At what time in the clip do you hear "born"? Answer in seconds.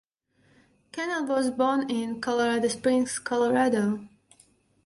1.51-1.87